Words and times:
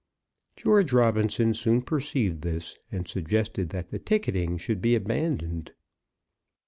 George 0.55 0.93
Robinson 0.93 1.53
soon 1.53 1.83
perceived 1.83 2.41
this, 2.41 2.75
and 2.91 3.07
suggested 3.07 3.69
that 3.69 3.91
the 3.91 3.99
ticketing 3.99 4.57
should 4.57 4.81
be 4.81 4.95
abandoned. 4.95 5.73